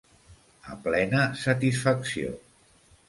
A 0.75 0.77
plena 0.87 1.27
satisfacció. 1.43 2.33